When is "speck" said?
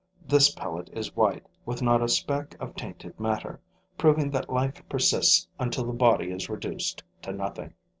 2.09-2.55